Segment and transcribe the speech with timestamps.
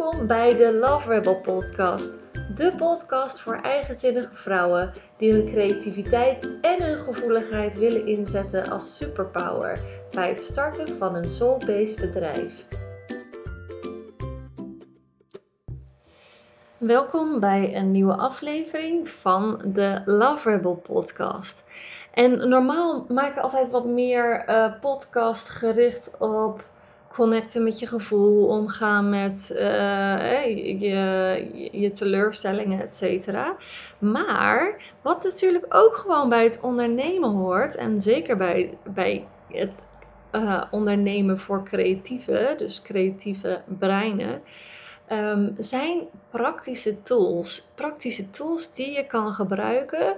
[0.00, 2.18] Welkom bij de Love Rebel podcast.
[2.56, 9.80] De podcast voor eigenzinnige vrouwen die hun creativiteit en hun gevoeligheid willen inzetten als superpower
[10.10, 12.66] bij het starten van een soul-based bedrijf.
[16.78, 21.64] Welkom bij een nieuwe aflevering van de Love Rebel podcast.
[22.14, 26.64] En normaal maak ik altijd wat meer uh, podcast gericht op
[27.20, 30.44] connecten met je gevoel, omgaan met uh,
[30.80, 33.56] je, je teleurstellingen, et cetera.
[33.98, 39.84] Maar wat natuurlijk ook gewoon bij het ondernemen hoort, en zeker bij, bij het
[40.32, 44.42] uh, ondernemen voor creatieve, dus creatieve breinen,
[45.12, 47.62] um, zijn praktische tools.
[47.74, 50.16] Praktische tools die je kan gebruiken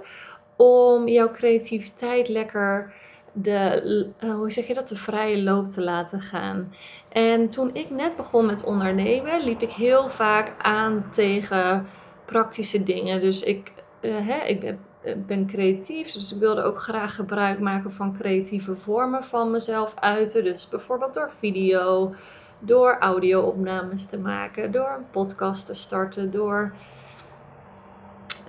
[0.55, 2.93] om jouw creativiteit lekker
[3.33, 6.73] de, uh, hoe zeg je dat, de vrije loop te laten gaan.
[7.09, 11.87] En toen ik net begon met ondernemen, liep ik heel vaak aan tegen
[12.25, 13.21] praktische dingen.
[13.21, 14.79] Dus ik, uh, hè, ik ben,
[15.25, 20.43] ben, creatief, dus ik wilde ook graag gebruik maken van creatieve vormen van mezelf uiten.
[20.43, 22.13] Dus bijvoorbeeld door video,
[22.59, 26.73] door audio-opnames te maken, door een podcast te starten, door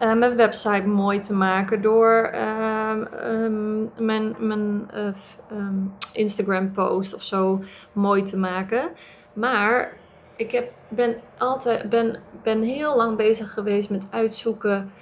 [0.03, 5.07] uh, mijn website mooi te maken door uh, um, mijn, mijn uh,
[5.53, 8.91] um, Instagram post of zo mooi te maken.
[9.33, 9.93] Maar
[10.37, 14.93] ik heb, ben, altijd, ben, ben heel lang bezig geweest met uitzoeken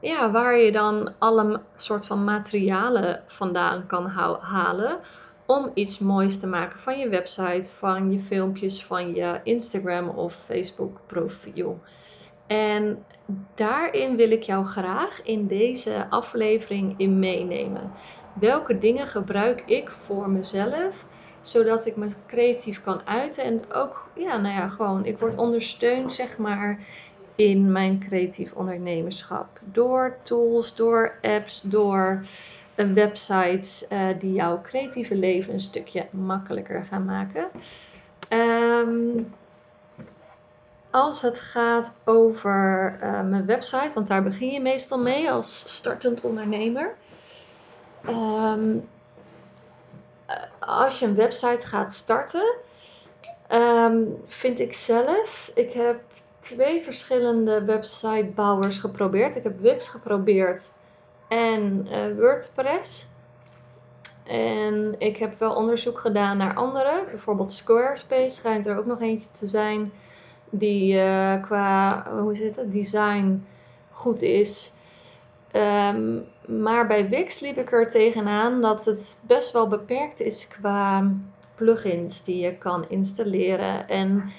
[0.00, 4.06] ja, waar je dan alle soort van materialen vandaan kan
[4.40, 4.98] halen
[5.46, 10.34] om iets moois te maken van je website, van je filmpjes, van je Instagram of
[10.34, 11.80] Facebook profiel.
[12.46, 13.04] En
[13.54, 17.90] daarin wil ik jou graag in deze aflevering in meenemen.
[18.32, 21.04] Welke dingen gebruik ik voor mezelf,
[21.42, 26.12] zodat ik me creatief kan uiten en ook, ja, nou ja, gewoon, ik word ondersteund,
[26.12, 26.78] zeg maar,
[27.34, 29.46] in mijn creatief ondernemerschap.
[29.72, 32.24] Door tools, door apps, door
[32.76, 37.48] uh, websites uh, die jouw creatieve leven een stukje makkelijker gaan maken.
[38.32, 39.32] Um,
[40.98, 46.20] als het gaat over uh, mijn website, want daar begin je meestal mee als startend
[46.20, 46.94] ondernemer.
[48.08, 48.88] Um,
[50.58, 52.54] als je een website gaat starten,
[53.52, 56.00] um, vind ik zelf, ik heb
[56.38, 59.36] twee verschillende websitebouwers geprobeerd.
[59.36, 60.70] Ik heb Wix geprobeerd
[61.28, 63.06] en uh, WordPress.
[64.26, 67.04] En ik heb wel onderzoek gedaan naar andere.
[67.10, 69.92] Bijvoorbeeld Squarespace schijnt er ook nog eentje te zijn
[70.50, 73.46] die uh, qua hoe zit het, design
[73.90, 74.72] goed is.
[75.52, 81.10] Um, maar bij Wix liep ik er tegenaan dat het best wel beperkt is qua
[81.54, 83.88] plugins die je kan installeren.
[83.88, 84.32] En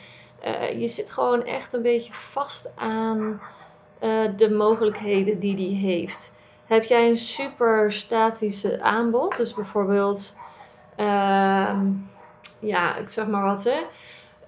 [0.45, 3.41] uh, je zit gewoon echt een beetje vast aan
[4.03, 6.31] uh, de mogelijkheden die die heeft.
[6.65, 10.33] Heb jij een super statische aanbod, dus bijvoorbeeld,
[10.97, 11.79] uh,
[12.59, 13.79] ja, ik zeg maar wat hè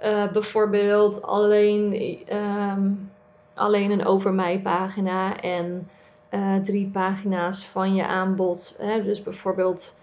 [0.03, 1.93] uh, bijvoorbeeld alleen,
[2.33, 3.11] um,
[3.53, 5.89] alleen een over mij pagina en
[6.31, 8.75] uh, drie pagina's van je aanbod.
[8.77, 9.03] Hè?
[9.03, 9.95] Dus bijvoorbeeld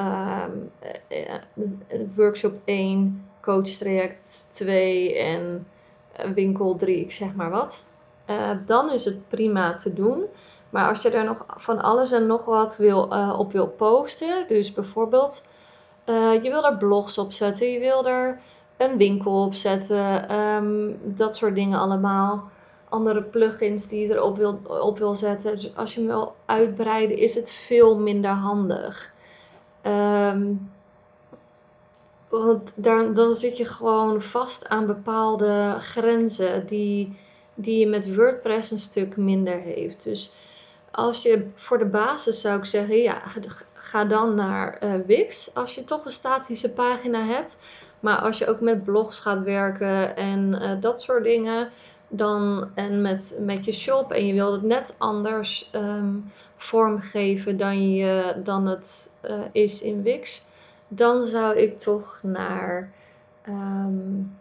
[0.00, 0.70] um,
[2.14, 5.66] workshop 1, coach traject 2 en
[6.34, 7.84] winkel 3, ik zeg maar wat.
[8.66, 10.24] Dan is het prima te doen.
[10.70, 13.02] Maar als je er nog van alles en nog wat wil,
[13.38, 15.44] op wil posten, dus bijvoorbeeld
[16.42, 18.40] je wil er blogs op zetten, je wil er
[18.76, 22.50] een winkel opzetten, um, dat soort dingen allemaal.
[22.88, 25.52] Andere plugins die je erop wil, op wil zetten.
[25.52, 29.10] Dus als je hem wil uitbreiden, is het veel minder handig.
[29.86, 30.70] Um,
[32.28, 37.16] want daar, dan zit je gewoon vast aan bepaalde grenzen die,
[37.54, 40.04] die je met WordPress een stuk minder heeft.
[40.04, 40.32] Dus
[40.90, 43.22] als je voor de basis zou ik zeggen, ja,
[43.72, 45.54] ga dan naar uh, Wix.
[45.54, 47.58] Als je toch een statische pagina hebt.
[48.02, 51.70] Maar als je ook met blogs gaat werken en uh, dat soort dingen,
[52.08, 57.92] dan, en met, met je shop en je wilt het net anders um, vormgeven dan,
[57.94, 60.42] je, dan het uh, is in Wix,
[60.88, 62.90] dan zou ik toch naar,
[63.48, 64.36] um,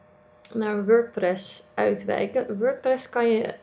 [0.54, 2.58] naar WordPress uitwijken.
[2.58, 3.54] WordPress kan je,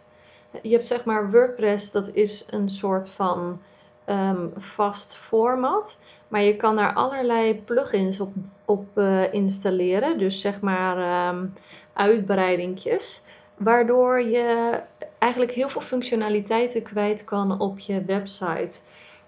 [0.63, 3.61] je hebt zeg maar WordPress, dat is een soort van
[4.07, 5.99] um, vast format.
[6.29, 8.33] Maar je kan daar allerlei plugins op,
[8.65, 10.19] op uh, installeren.
[10.19, 11.53] Dus zeg maar um,
[11.93, 13.21] uitbreidingjes.
[13.57, 14.81] Waardoor je
[15.19, 18.79] eigenlijk heel veel functionaliteiten kwijt kan op je website.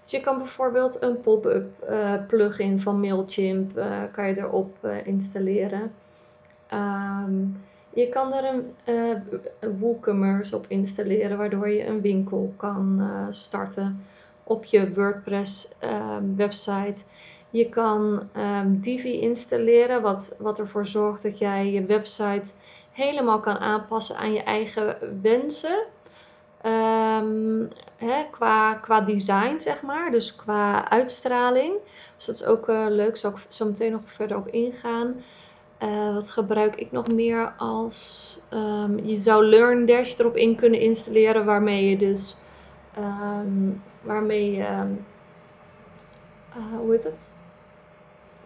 [0.03, 5.91] Dus je kan bijvoorbeeld een pop-up uh, plugin van Mailchimp uh, kan je erop installeren.
[6.73, 7.63] Um,
[7.93, 8.53] Je kan er
[8.85, 9.23] een
[9.79, 14.05] WooCommerce op installeren, waardoor je een winkel kan starten
[14.51, 17.03] op je WordPress uh, website.
[17.49, 22.53] Je kan um, Divi installeren, wat, wat ervoor zorgt dat jij je website
[22.91, 25.83] helemaal kan aanpassen aan je eigen wensen.
[26.65, 27.69] Um,
[28.31, 30.11] qua, qua design, zeg maar.
[30.11, 31.73] Dus qua uitstraling.
[32.15, 33.17] Dus dat is ook uh, leuk.
[33.17, 35.15] Zal ik zo meteen nog verder op ingaan.
[35.83, 38.39] Uh, wat gebruik ik nog meer als...
[39.03, 41.45] Je zou Learn Dash erop in kunnen installeren.
[41.45, 42.35] Waarmee je dus...
[44.01, 44.95] waarmee je...
[46.57, 47.33] Uh, hoe heet het?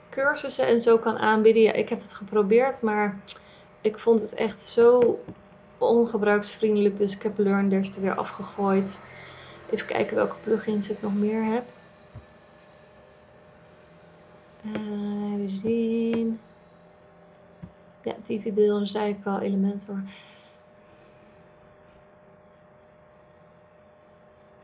[0.09, 1.61] Cursussen en zo kan aanbieden.
[1.61, 3.17] Ja, ik heb het geprobeerd, maar
[3.81, 5.19] ik vond het echt zo
[5.77, 6.97] ongebruiksvriendelijk.
[6.97, 8.99] Dus ik heb LearnDash er weer afgegooid.
[9.69, 11.63] Even kijken welke plugins ik nog meer heb.
[14.61, 16.39] Uh, even zien.
[18.03, 19.99] Ja, TV-beelden zei ik al, Elementor.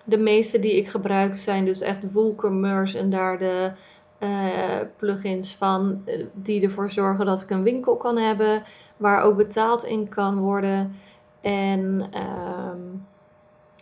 [0.03, 3.71] De meeste die ik gebruik zijn dus echt WooCommerce en daar de
[4.19, 8.63] uh, plugins van uh, die ervoor zorgen dat ik een winkel kan hebben
[8.97, 10.99] waar ook betaald in kan worden.
[11.41, 13.05] En um,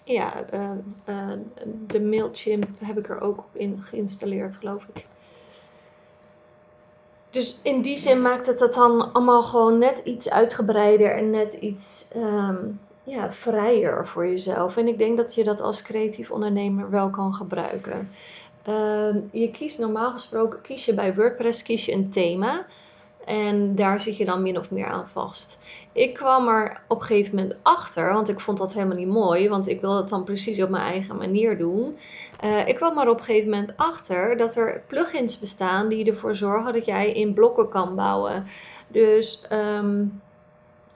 [0.04, 1.32] ja, uh,
[1.88, 5.06] de Mailchimp heb ik er ook op in geïnstalleerd, geloof ik.
[7.30, 11.54] Dus in die zin maakt het dat dan allemaal gewoon net iets uitgebreider en net
[11.54, 14.78] iets um, ja, vrijer voor jezelf.
[14.78, 18.10] En ik denk dat je dat als creatief ondernemer wel kan gebruiken.
[18.70, 22.66] Uh, je kiest normaal gesproken, kies je bij WordPress kies je een thema.
[23.26, 25.58] En daar zit je dan min of meer aan vast.
[25.92, 29.50] Ik kwam er op een gegeven moment achter, want ik vond dat helemaal niet mooi,
[29.50, 31.98] want ik wil het dan precies op mijn eigen manier doen.
[32.44, 36.36] Uh, ik kwam er op een gegeven moment achter dat er plugins bestaan die ervoor
[36.36, 38.46] zorgen dat jij in blokken kan bouwen.
[38.88, 40.22] Dus, um,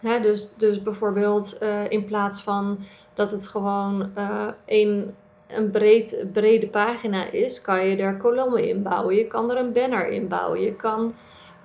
[0.04, 2.80] dus, dus bijvoorbeeld uh, in plaats van
[3.14, 5.16] dat het gewoon uh, een,
[5.48, 9.16] een breed, brede pagina is, kan je er kolommen in bouwen.
[9.16, 10.62] Je kan er een banner in bouwen.
[10.62, 11.16] Je kan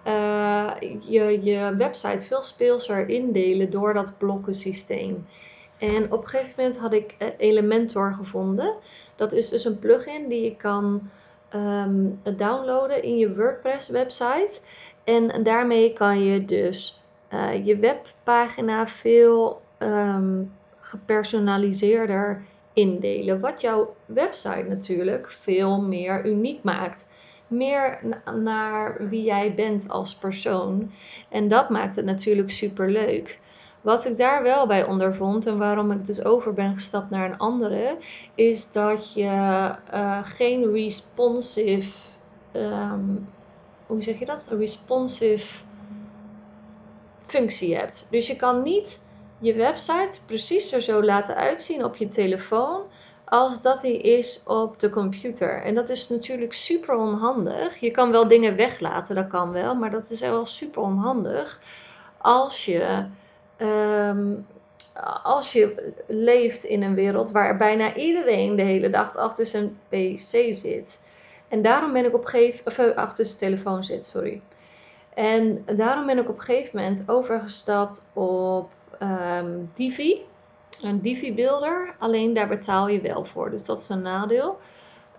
[0.06, 0.70] uh,
[1.00, 5.26] je, website veel speelser indelen door dat blokkensysteem.
[5.78, 8.74] En op een gegeven moment had ik Elementor gevonden.
[9.16, 11.10] Dat is dus een plugin die je kan
[11.54, 14.60] um, downloaden in je WordPress website.
[15.04, 17.00] En daarmee kan je dus
[17.32, 22.42] uh, je webpagina veel um, gepersonaliseerder
[22.72, 23.40] indelen.
[23.40, 27.06] Wat jouw website natuurlijk veel meer uniek maakt
[27.46, 27.98] meer
[28.34, 30.92] naar wie jij bent als persoon.
[31.28, 33.38] En dat maakt het natuurlijk super leuk.
[33.80, 37.38] Wat ik daar wel bij ondervond en waarom ik dus over ben gestapt naar een
[37.38, 37.96] andere,
[38.34, 39.24] is dat je
[39.94, 41.98] uh, geen responsive,
[42.52, 43.28] um,
[43.86, 44.48] hoe zeg je dat?
[44.58, 45.64] Responsive
[47.28, 48.06] functie hebt.
[48.10, 49.00] Dus je kan niet
[49.38, 52.82] je website precies er zo laten uitzien op je telefoon
[53.24, 55.62] als dat hij is op de computer.
[55.62, 57.76] En dat is natuurlijk super onhandig.
[57.76, 61.60] Je kan wel dingen weglaten, dat kan wel, maar dat is wel super onhandig
[62.18, 63.06] als je,
[63.58, 64.46] um,
[65.22, 70.56] als je leeft in een wereld waar bijna iedereen de hele dag achter zijn PC
[70.56, 71.00] zit.
[71.48, 74.40] En daarom ben ik op gegeven of eh, achter zijn telefoon zit, sorry.
[75.14, 78.70] En daarom ben ik op een gegeven moment overgestapt op
[79.02, 80.26] um, Divi
[80.82, 83.50] een Divi-builder, alleen daar betaal je wel voor.
[83.50, 84.58] Dus dat is een nadeel.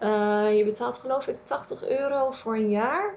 [0.03, 3.13] Uh, je betaalt geloof ik 80 euro voor een jaar.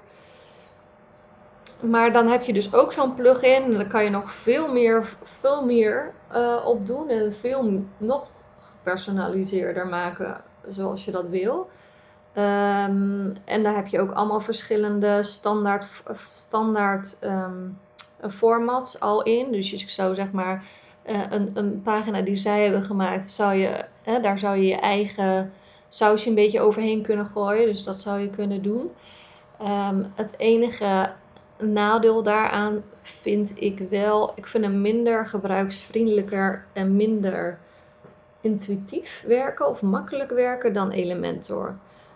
[1.79, 3.63] Maar dan heb je dus ook zo'n plugin.
[3.63, 7.09] En dan kan je nog veel meer, veel meer uh, op doen.
[7.09, 8.27] En veel nog
[8.59, 11.69] gepersonaliseerder maken zoals je dat wil.
[12.37, 15.85] Um, en daar heb je ook allemaal verschillende standaard,
[16.29, 17.77] standaard um,
[18.29, 19.51] formats al in.
[19.51, 20.63] Dus je zou zeg maar
[21.09, 23.85] uh, een, een, pagina die zij hebben gemaakt, zou je,
[24.21, 25.53] daar zou je je eigen
[25.89, 27.65] sausje een beetje overheen kunnen gooien.
[27.65, 28.91] Dus dat zou je kunnen doen.
[29.61, 31.11] Um, het enige
[31.59, 37.57] nadeel daaraan vind ik wel, ik vind hem minder gebruiksvriendelijker en minder
[38.41, 41.75] intuïtief werken of makkelijk werken dan Elementor.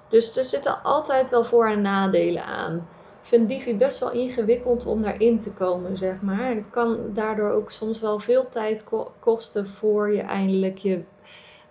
[0.09, 2.87] Dus er zitten altijd wel voor- en nadelen aan
[3.27, 6.49] vind Divi best wel ingewikkeld om daarin te komen, zeg maar.
[6.49, 8.83] Het kan daardoor ook soms wel veel tijd
[9.19, 11.03] kosten voor je eindelijk je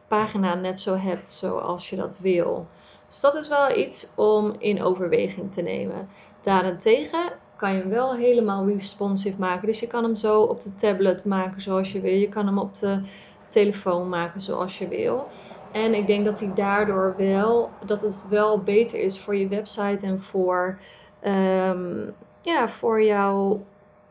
[0.08, 2.66] pagina net zo hebt zoals je dat wil.
[3.08, 6.08] Dus dat is wel iets om in overweging te nemen.
[6.40, 9.66] Daarentegen kan je hem wel helemaal responsive maken.
[9.66, 12.12] Dus je kan hem zo op de tablet maken zoals je wil.
[12.14, 13.00] Je kan hem op de
[13.48, 15.28] telefoon maken zoals je wil.
[15.76, 20.06] En ik denk dat hij daardoor wel, dat het wel beter is voor je website
[20.06, 20.78] en voor
[21.24, 23.64] um, ja, voor jouw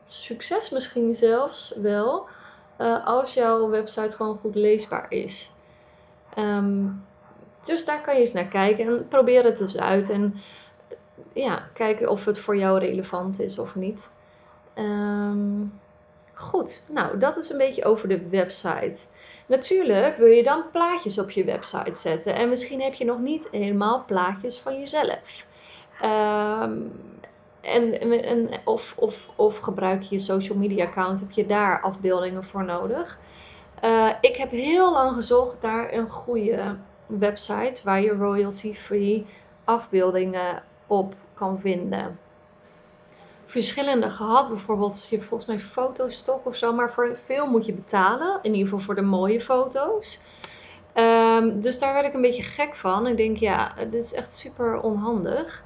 [0.08, 2.26] succes misschien zelfs wel
[2.82, 5.52] uh, als jouw website gewoon goed leesbaar is.
[6.38, 7.04] Um,
[7.64, 10.10] dus daar kan je eens naar kijken en probeer het dus uit.
[10.10, 10.42] En
[11.34, 14.10] ja, kijken of het voor jou relevant is of niet.
[14.78, 15.74] Um,
[16.34, 19.06] goed, nou dat is een beetje over de website.
[19.46, 22.36] Natuurlijk wil je dan plaatjes op je website zetten.
[22.36, 25.46] En misschien heb je nog niet helemaal plaatjes van jezelf.
[26.04, 26.92] Um,
[27.62, 32.66] en, of, of, of gebruik je je social media account, heb je daar afbeeldingen voor
[32.66, 33.18] nodig.
[33.84, 36.76] Uh, ik heb heel lang gezocht naar een goede
[37.06, 39.26] website waar je royalty-free
[39.64, 42.20] afbeeldingen op kan vinden.
[43.56, 48.40] Verschillende gehad, bijvoorbeeld je volgens mij fotostok of zo, maar voor veel moet je betalen,
[48.42, 50.20] in ieder geval voor de mooie foto's.
[50.96, 53.08] Um, dus daar werd ik een beetje gek van.
[53.08, 55.64] Ik denk, ja, dit is echt super onhandig.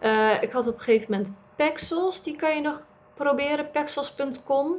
[0.00, 2.82] Uh, ik had op een gegeven moment Pexels, die kan je nog
[3.14, 4.74] proberen, pexels.com.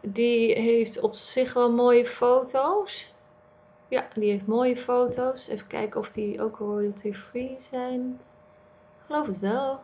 [0.00, 3.12] Die heeft op zich wel mooie foto's.
[3.88, 5.48] Ja, die heeft mooie foto's.
[5.48, 8.20] Even kijken of die ook royalty free zijn.
[8.98, 9.80] Ik geloof het wel.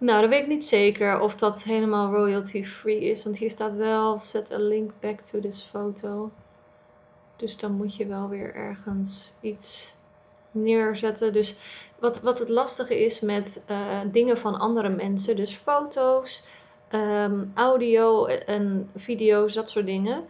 [0.00, 3.24] Nou, dat weet ik niet zeker of dat helemaal royalty free is.
[3.24, 6.30] Want hier staat wel set a link back to this photo.
[7.36, 9.94] Dus dan moet je wel weer ergens iets
[10.50, 11.32] neerzetten.
[11.32, 11.54] Dus
[11.98, 16.42] wat, wat het lastige is met uh, dingen van andere mensen, dus foto's,
[16.90, 20.24] um, audio en video's, dat soort dingen.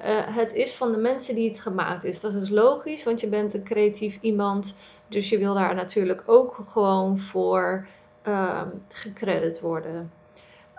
[0.00, 2.20] Uh, het is van de mensen die het gemaakt is.
[2.20, 4.74] Dat is logisch, want je bent een creatief iemand.
[5.08, 7.86] Dus je wil daar natuurlijk ook gewoon voor
[8.28, 10.12] um, worden.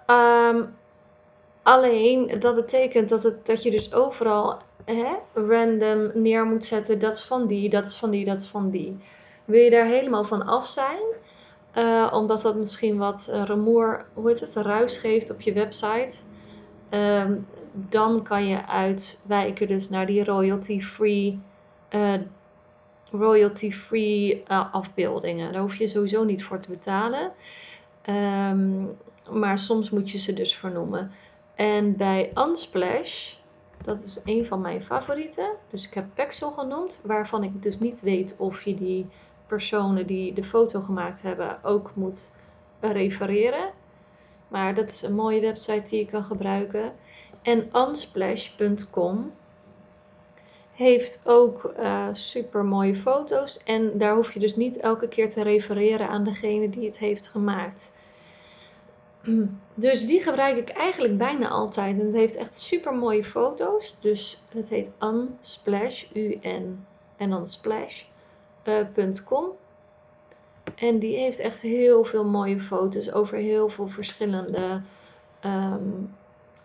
[0.08, 0.76] Um,
[1.64, 7.00] alleen dat betekent dat, het, dat je dus overal hè, random neer moet zetten.
[7.00, 8.98] Dat is van die, dat is van die, dat is van die.
[9.46, 11.00] Wil je daar helemaal van af zijn?
[11.78, 16.18] Uh, omdat dat misschien wat uh, rumoer, hoe heet het, ruis geeft op je website.
[16.90, 21.40] Um, dan kan je uitwijken dus naar die royalty-free
[21.96, 22.14] uh,
[23.12, 25.54] royalty-free uh, afbeeldingen.
[25.54, 27.32] Daar hoef je sowieso niet voor te betalen.
[28.10, 28.98] Um,
[29.30, 31.12] maar soms moet je ze dus vernoemen.
[31.56, 33.34] En bij Unsplash,
[33.84, 35.50] dat is een van mijn favorieten.
[35.70, 39.06] Dus ik heb Pexel genoemd, waarvan ik dus niet weet of je die
[39.48, 42.30] personen die de foto gemaakt hebben ook moet
[42.80, 43.70] refereren.
[44.48, 46.94] Maar dat is een mooie website die je kan gebruiken.
[47.42, 49.32] En unsplash.com
[50.80, 53.60] heeft ook uh, super mooie foto's.
[53.64, 57.28] En daar hoef je dus niet elke keer te refereren aan degene die het heeft
[57.28, 57.92] gemaakt.
[59.74, 62.00] Dus die gebruik ik eigenlijk bijna altijd.
[62.00, 63.96] En het heeft echt super mooie foto's.
[64.00, 66.86] Dus het heet Unsplash, U-N
[67.18, 69.46] en dan splash.com.
[69.46, 69.52] Uh,
[70.76, 74.82] en die heeft echt heel veel mooie foto's over heel veel verschillende
[75.46, 76.16] um,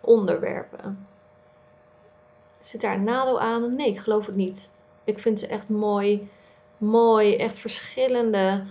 [0.01, 1.05] onderwerpen.
[2.65, 3.75] Zit daar een nadeel aan?
[3.75, 4.69] Nee, ik geloof het niet.
[5.03, 6.29] Ik vind ze echt mooi.
[6.77, 7.35] Mooi.
[7.35, 8.63] Echt verschillende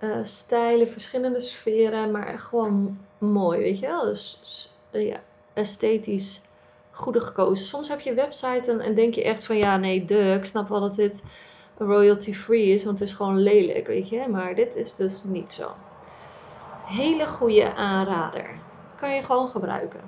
[0.00, 2.10] uh, stijlen, verschillende sferen.
[2.10, 4.04] Maar gewoon mooi, weet je wel.
[4.04, 5.20] Dus ja,
[5.52, 6.40] esthetisch
[6.90, 7.66] goed gekozen.
[7.66, 9.56] Soms heb je website en, en, denk je echt van...
[9.56, 11.24] Ja, nee, de, ik snap wel dat dit
[11.78, 12.84] royalty free is.
[12.84, 14.28] Want het is gewoon lelijk, weet je.
[14.28, 15.70] Maar dit is dus niet zo.
[16.84, 18.58] Hele goede aanrader.
[19.00, 20.00] Kan je gewoon gebruiken.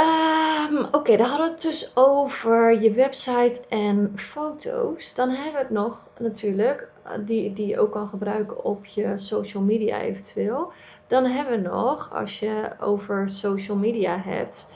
[0.00, 5.14] Um, Oké, dan hadden we het dus over je website en foto's.
[5.14, 6.88] Dan hebben we het nog natuurlijk,
[7.20, 10.72] die, die je ook kan gebruiken op je social media eventueel.
[11.06, 14.66] Dan hebben we nog, als je over social media hebt,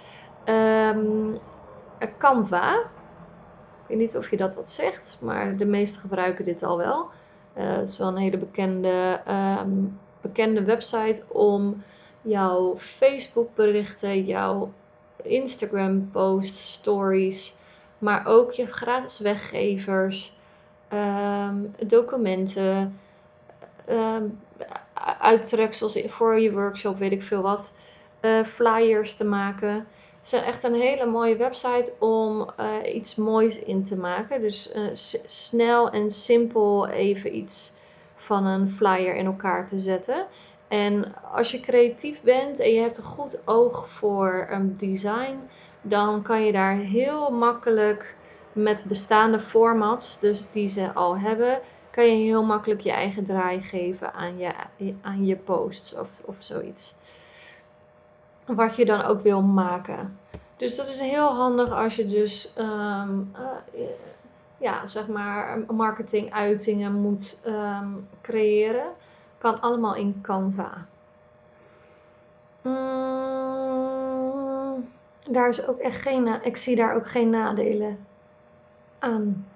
[0.44, 1.38] um,
[2.18, 2.72] Canva.
[2.74, 7.08] Ik weet niet of je dat wat zegt, maar de meesten gebruiken dit al wel.
[7.58, 9.20] Uh, het is wel een hele bekende,
[9.60, 11.82] um, bekende website om
[12.22, 14.72] jouw Facebook berichten, jouw
[15.24, 17.54] Instagram posts, stories,
[17.98, 20.32] maar ook je gratis weggevers,
[20.92, 22.98] um, documenten,
[23.90, 24.38] um,
[25.18, 27.72] uittreksels voor je workshop, weet ik veel wat,
[28.20, 29.86] uh, flyers te maken.
[30.24, 34.40] Het is echt een hele mooie website om uh, iets moois in te maken.
[34.40, 34.90] Dus uh,
[35.26, 37.72] snel en simpel even iets
[38.16, 40.26] van een flyer in elkaar te zetten.
[40.68, 45.38] En als je creatief bent en je hebt een goed oog voor um, design,
[45.82, 48.16] dan kan je daar heel makkelijk
[48.52, 53.62] met bestaande formats, dus die ze al hebben, kan je heel makkelijk je eigen draai
[53.62, 54.52] geven aan je,
[55.02, 56.94] aan je posts of, of zoiets.
[58.44, 60.18] Wat je dan ook wil maken.
[60.56, 63.80] Dus dat is heel handig als je dus ehm, eh,
[64.58, 67.88] ja, zeg maar marketinguitingen moet ehm,
[68.20, 68.86] creëren.
[69.44, 70.86] Kan allemaal in Canva.
[72.62, 72.74] Mm,
[75.28, 77.98] daar is ook echt geen, ik zie daar ook geen nadelen
[78.98, 79.46] aan.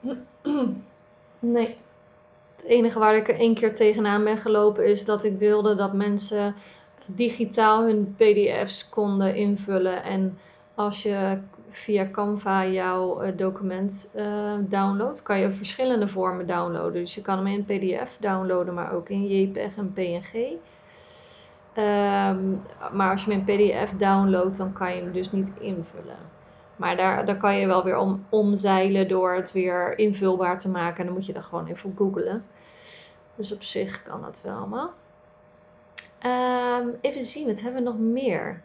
[1.38, 1.76] nee.
[2.56, 5.92] Het enige waar ik er één keer tegenaan ben gelopen is dat ik wilde dat
[5.92, 6.54] mensen
[7.06, 10.02] digitaal hun PDF's konden invullen.
[10.02, 10.38] En
[10.74, 11.38] als je
[11.76, 16.92] via Canva jouw uh, document uh, kan je verschillende vormen downloaden.
[16.92, 20.56] Dus je kan hem in PDF downloaden, maar ook in JPEG en PNG.
[21.76, 22.62] Um,
[22.92, 26.16] maar als je hem in PDF downloadt, dan kan je hem dus niet invullen.
[26.76, 30.98] Maar daar, daar kan je wel weer om, omzeilen door het weer invulbaar te maken.
[30.98, 32.44] En dan moet je dat gewoon even googlen.
[33.34, 34.90] Dus op zich kan dat wel allemaal.
[36.26, 38.62] Um, even zien, wat hebben we nog meer?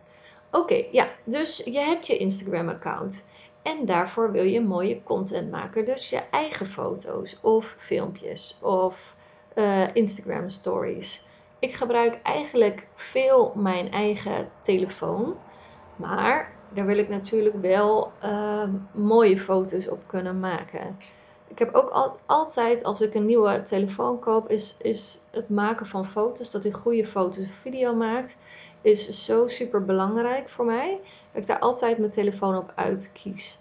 [0.51, 3.25] Oké, ja, dus je hebt je Instagram-account.
[3.61, 5.85] En daarvoor wil je mooie content maken.
[5.85, 9.15] Dus je eigen foto's of filmpjes of
[9.55, 11.23] uh, Instagram stories.
[11.59, 15.35] Ik gebruik eigenlijk veel mijn eigen telefoon.
[15.95, 20.97] Maar daar wil ik natuurlijk wel uh, mooie foto's op kunnen maken.
[21.49, 25.85] Ik heb ook al, altijd, als ik een nieuwe telefoon koop, is, is het maken
[25.85, 28.37] van foto's, dat hij goede foto's of video maakt,
[28.81, 30.99] is zo super belangrijk voor mij.
[31.31, 33.57] Dat ik daar altijd mijn telefoon op uitkies.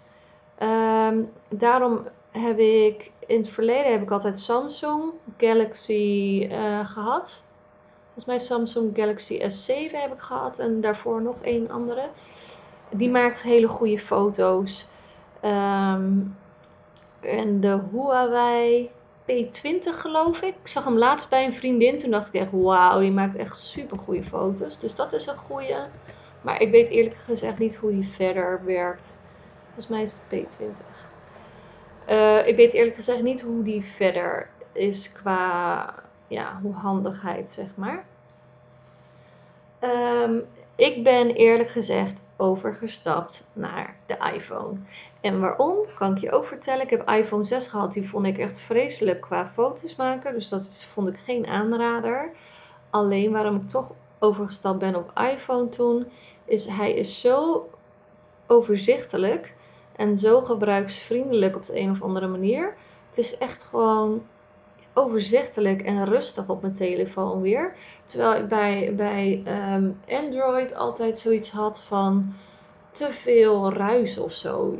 [0.63, 5.03] Um, daarom heb ik in het verleden heb ik altijd Samsung
[5.37, 7.43] Galaxy uh, gehad.
[8.05, 12.09] Volgens mij Samsung Galaxy S7 heb ik gehad en daarvoor nog een andere.
[12.89, 14.85] Die maakt hele goede foto's.
[15.45, 16.35] Um,
[17.21, 18.89] en de Huawei
[19.31, 20.55] P20 geloof ik.
[20.61, 21.97] Ik zag hem laatst bij een vriendin.
[21.97, 24.79] Toen dacht ik echt, wauw, die maakt echt super goede foto's.
[24.79, 25.87] Dus dat is een goede.
[26.41, 29.19] Maar ik weet eerlijk gezegd niet hoe die verder werkt.
[29.65, 30.85] Volgens mij is het P20.
[32.09, 35.93] Uh, ik weet eerlijk gezegd niet hoe die verder is qua
[36.27, 38.05] ja, hoe handigheid, zeg maar.
[39.81, 44.77] Um, ik ben eerlijk gezegd overgestapt naar de iPhone.
[45.21, 46.83] En waarom, kan ik je ook vertellen.
[46.83, 50.33] Ik heb iPhone 6 gehad, die vond ik echt vreselijk qua foto's maken.
[50.33, 52.31] Dus dat vond ik geen aanrader.
[52.89, 56.07] Alleen waarom ik toch overgestapt ben op iPhone toen,
[56.45, 57.69] is hij is zo
[58.47, 59.53] overzichtelijk
[59.95, 62.75] en zo gebruiksvriendelijk op de een of andere manier.
[63.09, 64.21] Het is echt gewoon
[64.93, 67.75] overzichtelijk en rustig op mijn telefoon weer.
[68.03, 69.43] Terwijl ik bij, bij
[69.75, 72.35] um, Android altijd zoiets had van
[72.89, 74.75] te veel ruis of zo.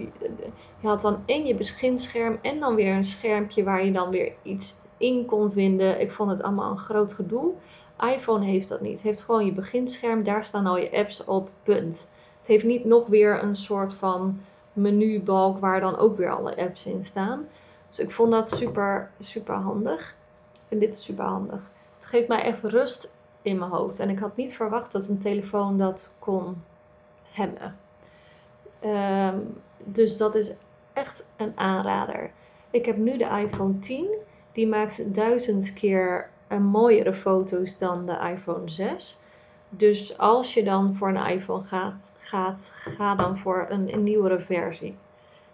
[0.80, 4.34] Je had dan in je beginscherm en dan weer een schermpje waar je dan weer
[4.42, 6.02] iets in kon vinden.
[6.02, 7.52] Ik vond het allemaal een groot gedoe.
[8.00, 8.92] iPhone heeft dat niet.
[8.92, 12.10] Het heeft gewoon je beginscherm, daar staan al je apps op, punt.
[12.38, 14.40] Het heeft niet nog weer een soort van
[14.74, 17.48] menubalk waar dan ook weer alle apps in staan.
[17.90, 20.16] Dus ik vond dat super, super handig.
[20.54, 21.62] Ik vind dit super handig.
[21.96, 23.10] Het geeft mij echt rust
[23.42, 24.00] in mijn hoofd.
[24.00, 26.64] En ik had niet verwacht dat een telefoon dat kon
[27.32, 27.76] hebben.
[28.86, 30.52] Um, dus dat is
[30.94, 32.32] echt een aanrader.
[32.72, 34.08] Ik heb nu de iPhone 10.
[34.52, 39.18] Die maakt duizend keer mooiere foto's dan de iPhone 6.
[39.70, 41.64] Dus als je dan voor een iPhone
[42.20, 44.96] gaat, ga dan voor een, een nieuwere versie.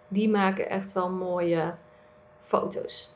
[0.08, 1.74] Die maken echt wel mooie
[2.46, 3.10] foto's.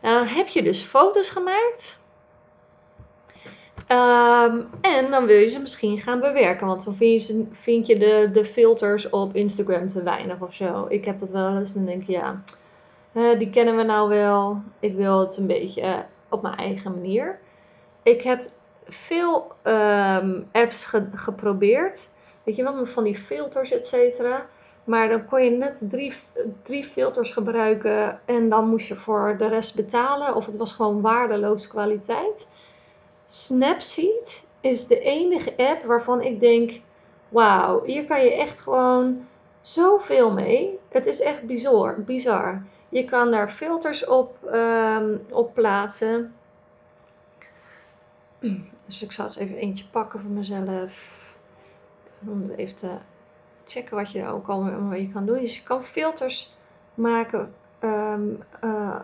[0.00, 1.98] Nou, heb je dus foto's gemaakt.
[3.92, 6.66] Um, en dan wil je ze misschien gaan bewerken.
[6.66, 10.86] Want dan vind je, vind je de, de filters op Instagram te weinig of zo.
[10.88, 11.72] Ik heb dat wel eens.
[11.72, 12.40] Dan denk je, ja,
[13.12, 14.62] uh, die kennen we nou wel.
[14.80, 17.38] Ik wil het een beetje uh, op mijn eigen manier.
[18.02, 18.42] Ik heb
[18.88, 22.08] veel um, apps ge geprobeerd.
[22.44, 24.46] Weet je wel, van die filters, et cetera.
[24.84, 26.14] Maar dan kon je net drie,
[26.62, 30.34] drie filters gebruiken en dan moest je voor de rest betalen.
[30.34, 32.48] Of het was gewoon waardeloze kwaliteit.
[33.26, 36.80] Snapseed is de enige app waarvan ik denk:
[37.28, 39.26] wauw, hier kan je echt gewoon
[39.60, 40.78] zoveel mee.
[40.88, 42.00] Het is echt bizar.
[42.00, 42.62] bizar.
[42.88, 46.34] Je kan daar filters op, um, op plaatsen.
[48.86, 51.24] Dus ik zal eens even eentje pakken voor mezelf.
[52.28, 52.96] Om even te
[53.66, 55.40] checken wat je ook al je kan doen.
[55.40, 56.54] Dus je kan filters
[56.94, 59.02] maken, um, uh,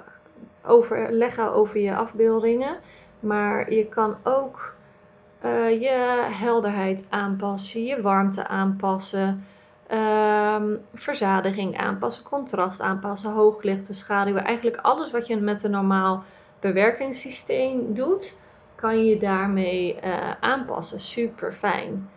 [0.66, 2.76] over, leggen over je afbeeldingen.
[3.22, 4.74] Maar je kan ook
[5.44, 9.46] uh, je helderheid aanpassen, je warmte aanpassen,
[9.92, 14.44] um, verzadiging aanpassen, contrast aanpassen, hooglichten, schaduwen.
[14.44, 16.24] Eigenlijk alles wat je met een normaal
[16.60, 18.36] bewerkingssysteem doet,
[18.74, 21.00] kan je daarmee uh, aanpassen.
[21.00, 22.08] Super fijn.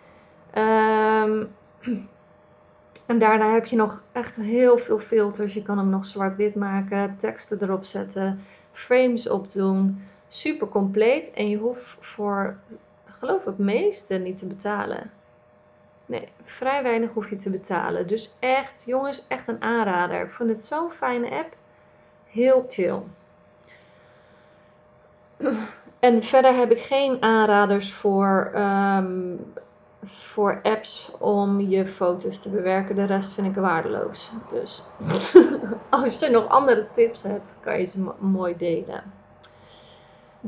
[0.57, 1.47] Um,
[3.05, 5.53] En daarna heb je nog echt heel veel filters.
[5.53, 8.39] Je kan hem nog zwart-wit maken, teksten erop zetten,
[8.71, 10.03] frames opdoen.
[10.29, 11.31] Super compleet.
[11.31, 12.57] En je hoeft voor,
[13.19, 15.11] geloof het meeste niet te betalen.
[16.05, 18.07] Nee, vrij weinig hoef je te betalen.
[18.07, 20.21] Dus echt, jongens, echt een aanrader.
[20.21, 21.55] Ik vond het zo'n fijne app.
[22.25, 23.01] Heel chill.
[25.99, 29.35] En verder heb ik geen aanraders voor, ehm,
[30.03, 32.95] voor apps om je foto's te bewerken.
[32.95, 34.31] De rest vind ik waardeloos.
[34.51, 34.83] Dus
[35.89, 39.03] als je nog andere tips hebt, kan je ze mooi delen.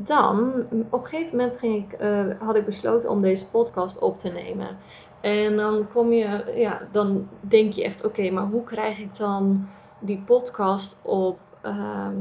[0.00, 4.18] Dan, op een gegeven moment ging ik, uh, had ik besloten om deze podcast op
[4.18, 4.78] te nemen.
[5.20, 9.68] En dan kom je, ja, dan denk je echt, oké, maar hoe krijg ik dan
[9.98, 12.16] die podcast op ehm,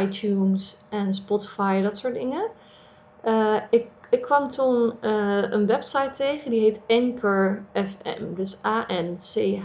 [0.00, 2.48] iTunes en Spotify, dat soort dingen.
[3.24, 8.34] Uh, ik, ik kwam toen uh, een website tegen, die heet Anchor FM.
[8.34, 9.62] Dus A-N-C-H-O-R.fm.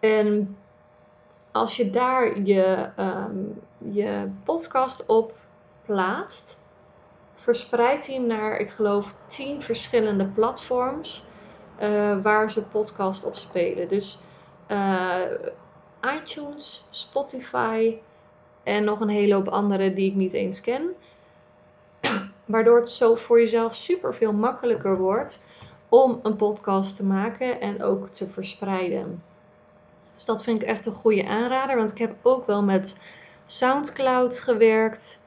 [0.00, 0.56] En
[1.52, 3.60] als je daar je, um,
[3.92, 5.34] je podcast op
[5.84, 6.56] plaatst,
[7.34, 11.24] verspreidt hij naar, ik geloof, tien verschillende platforms
[11.80, 13.88] uh, waar ze podcast op spelen.
[13.88, 14.18] Dus
[14.68, 15.20] uh,
[16.14, 17.96] iTunes, Spotify
[18.62, 20.90] en nog een hele hoop andere die ik niet eens ken.
[22.44, 25.40] Waardoor het zo voor jezelf super veel makkelijker wordt
[25.88, 29.22] om een podcast te maken en ook te verspreiden.
[30.22, 32.96] Dus dat vind ik echt een goede aanrader, want ik heb ook wel met
[33.46, 35.20] SoundCloud gewerkt.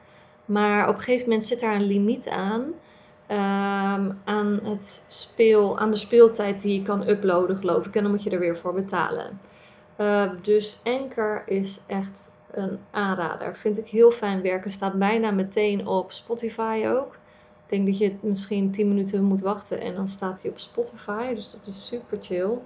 [0.45, 2.62] Maar op een gegeven moment zit daar een limiet aan.
[2.62, 7.95] Um, aan, het speel, aan de speeltijd die je kan uploaden, geloof ik.
[7.95, 9.39] En dan moet je er weer voor betalen.
[9.97, 13.55] Uh, dus Anchor is echt een aanrader.
[13.55, 14.71] Vind ik heel fijn werken.
[14.71, 17.13] Staat bijna meteen op Spotify ook.
[17.63, 21.34] Ik denk dat je misschien 10 minuten moet wachten en dan staat hij op Spotify.
[21.34, 22.58] Dus dat is super chill.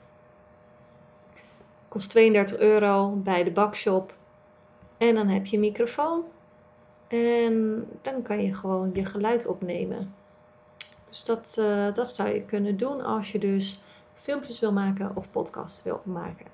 [1.89, 4.15] Kost 32 euro bij de bakshop.
[4.99, 6.23] En dan heb je microfoon.
[7.09, 10.15] En dan kan je gewoon je geluid opnemen.
[11.09, 13.81] Dus dat, uh, dat zou je kunnen doen als je dus
[14.15, 16.47] filmpjes wil maken of podcasts wil maken.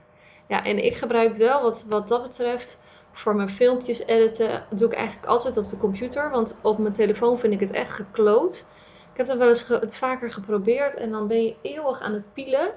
[0.47, 2.83] Ja, en ik gebruik wel wat, wat dat betreft
[3.14, 6.31] voor mijn filmpjes editen doe ik eigenlijk altijd op de computer.
[6.31, 8.64] Want op mijn telefoon vind ik het echt gekloot.
[9.12, 12.33] Ik heb dat wel eens het vaker geprobeerd en dan ben je eeuwig aan het
[12.33, 12.70] pielen.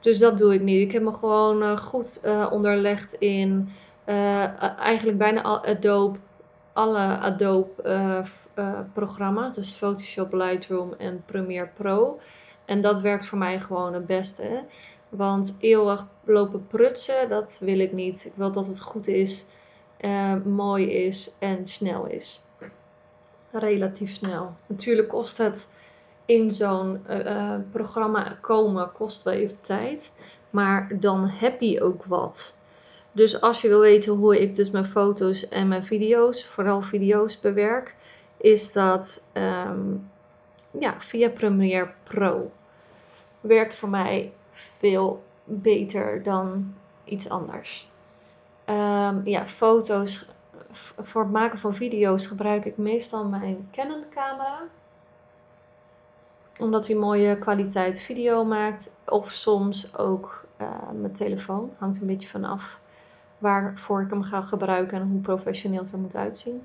[0.00, 0.80] Dus dat doe ik niet.
[0.80, 3.72] Ik heb me gewoon uh, goed uh, onderlegd in
[4.06, 6.18] uh, eigenlijk bijna al Adobe,
[6.72, 7.66] alle Adobe
[8.92, 9.54] programma's.
[9.54, 12.20] Dus Photoshop, Lightroom en Premiere Pro.
[12.64, 14.64] En dat werkt voor mij gewoon het beste.
[15.08, 18.24] Want eeuwig lopen prutsen, dat wil ik niet.
[18.24, 19.44] Ik wil dat het goed is
[20.00, 22.40] uh, mooi is en snel is.
[23.50, 24.54] Relatief snel.
[24.66, 25.72] Natuurlijk kost het
[26.24, 30.12] in zo'n uh, programma komen kost wel even tijd.
[30.50, 32.54] Maar dan heb je ook wat.
[33.12, 37.40] Dus als je wil weten hoe ik dus mijn foto's en mijn video's, vooral video's
[37.40, 37.94] bewerk,
[38.36, 40.10] is dat um,
[40.70, 42.50] ja, via Premiere Pro.
[43.40, 44.32] Werkt voor mij
[44.78, 47.88] veel beter dan iets anders.
[48.68, 50.26] Um, ja, foto's
[50.98, 54.60] voor het maken van video's gebruik ik meestal mijn Canon camera.
[56.58, 58.90] Omdat hij mooie kwaliteit video maakt.
[59.06, 61.70] Of soms ook uh, mijn telefoon.
[61.78, 62.78] Hangt een beetje vanaf
[63.38, 66.62] waarvoor ik hem ga gebruiken en hoe professioneel het er moet uitzien.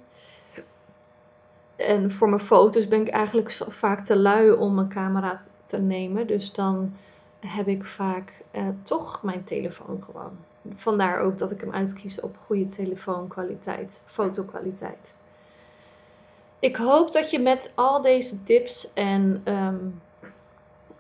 [1.76, 6.28] En voor mijn foto's ben ik eigenlijk vaak te lui om een camera te nemen.
[6.28, 6.94] Dus dan
[7.40, 10.38] heb ik vaak uh, toch mijn telefoon gewoon.
[10.76, 15.16] Vandaar ook dat ik hem uitkies op goede telefoonkwaliteit, fotokwaliteit.
[16.60, 20.02] Ik hoop dat je met al deze tips en um,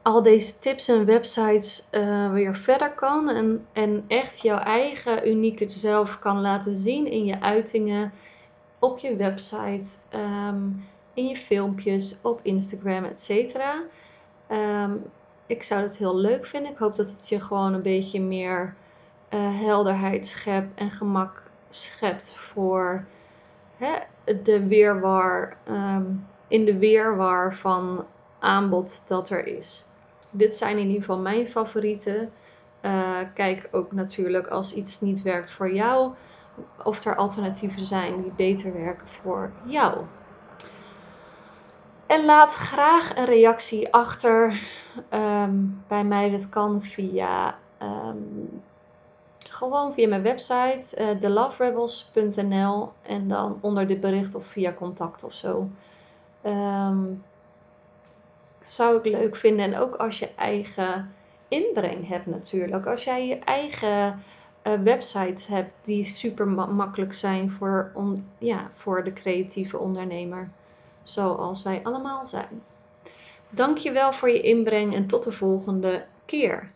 [0.01, 5.69] al deze tips en websites uh, weer verder kan en, en echt jouw eigen unieke
[5.69, 8.11] zelf kan laten zien in je uitingen,
[8.79, 13.55] op je website, um, in je filmpjes, op Instagram, etc.
[14.51, 15.03] Um,
[15.45, 16.71] ik zou het heel leuk vinden.
[16.71, 18.73] Ik hoop dat het je gewoon een beetje meer
[19.33, 23.05] uh, helderheid schept en gemak schept voor
[23.77, 23.93] hè,
[24.43, 28.05] de weerwar, um, in de weerwar van
[28.39, 29.85] aanbod dat er is.
[30.29, 32.31] Dit zijn in ieder geval mijn favorieten.
[32.81, 36.11] Uh, kijk ook natuurlijk als iets niet werkt voor jou,
[36.83, 39.97] of er alternatieven zijn die beter werken voor jou.
[42.05, 44.61] En laat graag een reactie achter
[45.13, 46.29] um, bij mij.
[46.29, 48.61] Dat kan via um,
[49.59, 55.23] gewoon via mijn website uh, eh, theloverebels.nl en dan onder dit bericht of via contact
[55.23, 55.69] of zo.
[56.45, 57.23] Um,
[58.61, 59.65] zou ik leuk vinden.
[59.65, 61.13] En ook als je eigen
[61.47, 62.85] inbreng hebt natuurlijk.
[62.85, 64.23] Als jij je eigen
[64.67, 67.91] uh, websites hebt die super makkelijk zijn voor,
[68.37, 70.49] ja, voor de creatieve ondernemer.
[71.03, 72.61] Zoals wij allemaal zijn.
[73.49, 76.71] Dankjewel voor je inbreng en tot de volgende keer.